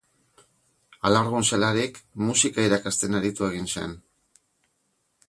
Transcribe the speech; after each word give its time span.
Alargun 1.09 1.45
zelarik, 1.49 1.99
musika 2.29 2.65
irakasten 2.71 3.21
aritu 3.21 3.47
egin 3.51 3.71
zen. 3.75 3.95